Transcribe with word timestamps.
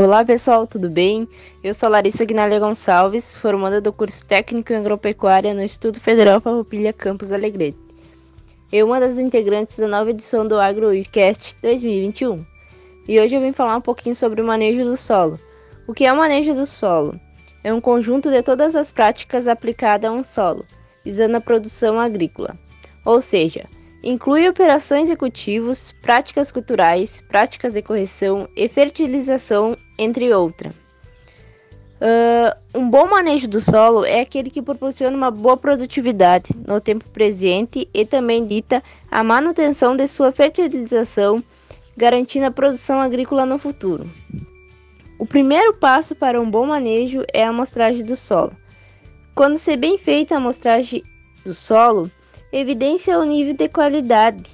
Olá 0.00 0.24
pessoal, 0.24 0.64
tudo 0.64 0.88
bem? 0.88 1.28
Eu 1.60 1.74
sou 1.74 1.88
Larissa 1.88 2.24
Guinalha 2.24 2.60
Gonçalves, 2.60 3.36
formanda 3.36 3.80
do 3.80 3.92
curso 3.92 4.24
técnico 4.24 4.72
em 4.72 4.76
agropecuária 4.76 5.52
no 5.52 5.60
Instituto 5.60 5.98
Federal 5.98 6.40
Farroupilha 6.40 6.92
Campus 6.92 7.32
Alegrete. 7.32 7.76
Eu 8.70 8.86
uma 8.86 9.00
das 9.00 9.18
integrantes 9.18 9.76
da 9.76 9.88
nova 9.88 10.10
edição 10.10 10.46
do 10.46 10.54
AgroWeekcast 10.54 11.56
2021. 11.60 12.46
E 13.08 13.18
hoje 13.18 13.34
eu 13.34 13.40
vim 13.40 13.50
falar 13.50 13.76
um 13.76 13.80
pouquinho 13.80 14.14
sobre 14.14 14.40
o 14.40 14.46
manejo 14.46 14.84
do 14.84 14.96
solo. 14.96 15.36
O 15.88 15.92
que 15.92 16.06
é 16.06 16.12
o 16.12 16.16
manejo 16.16 16.54
do 16.54 16.64
solo? 16.64 17.18
É 17.64 17.74
um 17.74 17.80
conjunto 17.80 18.30
de 18.30 18.40
todas 18.40 18.76
as 18.76 18.92
práticas 18.92 19.48
aplicadas 19.48 20.08
a 20.08 20.14
um 20.14 20.22
solo, 20.22 20.64
visando 21.04 21.38
a 21.38 21.40
produção 21.40 21.98
agrícola. 21.98 22.56
Ou 23.04 23.20
seja, 23.20 23.66
Inclui 24.02 24.48
operações 24.48 25.10
e 25.10 25.16
cultivos, 25.16 25.92
práticas 26.00 26.52
culturais, 26.52 27.20
práticas 27.20 27.72
de 27.72 27.82
correção 27.82 28.48
e 28.56 28.68
fertilização, 28.68 29.76
entre 29.98 30.32
outras. 30.32 30.72
Uh, 32.00 32.78
um 32.78 32.88
bom 32.88 33.08
manejo 33.08 33.48
do 33.48 33.60
solo 33.60 34.04
é 34.04 34.20
aquele 34.20 34.50
que 34.50 34.62
proporciona 34.62 35.16
uma 35.16 35.32
boa 35.32 35.56
produtividade 35.56 36.54
no 36.64 36.80
tempo 36.80 37.04
presente 37.10 37.88
e 37.92 38.06
também 38.06 38.46
dita 38.46 38.80
a 39.10 39.24
manutenção 39.24 39.96
de 39.96 40.06
sua 40.06 40.30
fertilização, 40.30 41.42
garantindo 41.96 42.46
a 42.46 42.52
produção 42.52 43.00
agrícola 43.00 43.44
no 43.44 43.58
futuro. 43.58 44.08
O 45.18 45.26
primeiro 45.26 45.74
passo 45.74 46.14
para 46.14 46.40
um 46.40 46.48
bom 46.48 46.66
manejo 46.66 47.24
é 47.32 47.42
a 47.44 47.48
amostragem 47.48 48.04
do 48.04 48.14
solo. 48.14 48.52
Quando 49.34 49.58
se 49.58 49.76
bem 49.76 49.98
feita 49.98 50.34
a 50.34 50.38
amostragem 50.38 51.02
do 51.44 51.52
solo, 51.52 52.08
evidencia 52.52 53.18
o 53.18 53.24
nível 53.24 53.54
de 53.54 53.68
qualidade 53.68 54.44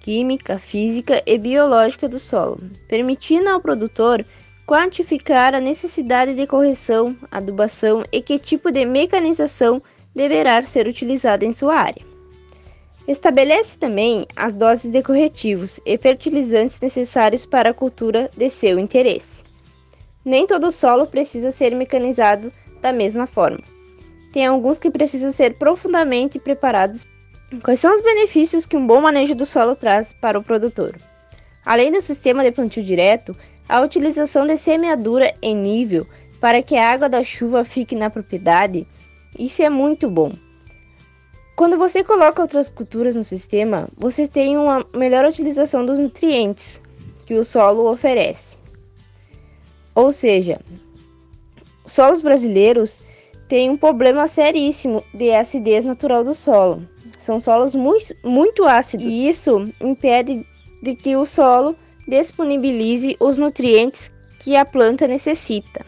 química, 0.00 0.58
física 0.58 1.22
e 1.26 1.38
biológica 1.38 2.06
do 2.06 2.18
solo, 2.18 2.60
permitindo 2.88 3.48
ao 3.48 3.60
produtor 3.60 4.24
quantificar 4.70 5.52
a 5.52 5.60
necessidade 5.60 6.32
de 6.32 6.46
correção, 6.46 7.16
adubação 7.28 8.04
e 8.12 8.22
que 8.22 8.38
tipo 8.38 8.70
de 8.70 8.84
mecanização 8.84 9.82
deverá 10.14 10.62
ser 10.62 10.86
utilizada 10.86 11.44
em 11.44 11.52
sua 11.52 11.74
área. 11.74 12.06
Estabelece 13.08 13.76
também 13.76 14.24
as 14.36 14.54
doses 14.54 14.88
de 14.88 15.02
corretivos 15.02 15.80
e 15.84 15.98
fertilizantes 15.98 16.78
necessários 16.78 17.44
para 17.44 17.70
a 17.70 17.74
cultura 17.74 18.30
de 18.36 18.48
seu 18.48 18.78
interesse. 18.78 19.42
Nem 20.24 20.46
todo 20.46 20.70
solo 20.70 21.04
precisa 21.04 21.50
ser 21.50 21.74
mecanizado 21.74 22.52
da 22.80 22.92
mesma 22.92 23.26
forma. 23.26 23.64
Tem 24.32 24.46
alguns 24.46 24.78
que 24.78 24.88
precisam 24.88 25.32
ser 25.32 25.54
profundamente 25.54 26.38
preparados 26.38 27.04
Quais 27.64 27.80
são 27.80 27.92
os 27.92 28.00
benefícios 28.00 28.64
que 28.64 28.76
um 28.76 28.86
bom 28.86 29.00
manejo 29.00 29.34
do 29.34 29.44
solo 29.44 29.74
traz 29.74 30.12
para 30.12 30.38
o 30.38 30.44
produtor? 30.44 30.94
Além 31.66 31.90
do 31.90 32.00
sistema 32.00 32.44
de 32.44 32.52
plantio 32.52 32.82
direto, 32.84 33.36
a 33.68 33.80
utilização 33.80 34.46
de 34.46 34.56
semeadura 34.56 35.34
em 35.42 35.54
nível 35.54 36.06
para 36.40 36.62
que 36.62 36.76
a 36.76 36.90
água 36.90 37.08
da 37.08 37.22
chuva 37.22 37.64
fique 37.64 37.94
na 37.94 38.10
propriedade, 38.10 38.86
isso 39.38 39.62
é 39.62 39.68
muito 39.68 40.08
bom. 40.08 40.32
Quando 41.54 41.76
você 41.76 42.02
coloca 42.02 42.40
outras 42.40 42.70
culturas 42.70 43.14
no 43.14 43.22
sistema, 43.22 43.86
você 43.96 44.26
tem 44.26 44.56
uma 44.56 44.84
melhor 44.94 45.26
utilização 45.26 45.84
dos 45.84 45.98
nutrientes 45.98 46.80
que 47.26 47.34
o 47.34 47.44
solo 47.44 47.90
oferece. 47.92 48.56
Ou 49.94 50.12
seja, 50.12 50.58
solos 51.84 52.22
brasileiros 52.22 53.02
têm 53.46 53.68
um 53.68 53.76
problema 53.76 54.26
seríssimo 54.26 55.04
de 55.12 55.32
acidez 55.32 55.84
natural 55.84 56.24
do 56.24 56.32
solo. 56.32 56.82
São 57.18 57.38
solos 57.38 57.74
muito, 57.74 58.16
muito 58.24 58.64
ácidos 58.64 59.04
e 59.04 59.28
isso 59.28 59.64
impede 59.82 60.46
de 60.82 60.94
que 60.94 61.14
o 61.16 61.26
solo 61.26 61.76
disponibilize 62.10 63.16
os 63.18 63.38
nutrientes 63.38 64.12
que 64.40 64.56
a 64.56 64.64
planta 64.64 65.06
necessita. 65.06 65.86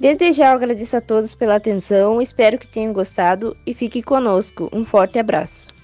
Desde 0.00 0.32
já 0.32 0.50
eu 0.50 0.56
agradeço 0.56 0.96
a 0.96 1.00
todos 1.00 1.34
pela 1.34 1.56
atenção, 1.56 2.22
espero 2.22 2.58
que 2.58 2.66
tenham 2.66 2.92
gostado 2.92 3.56
e 3.66 3.74
fique 3.74 4.02
conosco. 4.02 4.68
Um 4.72 4.84
forte 4.84 5.18
abraço. 5.18 5.77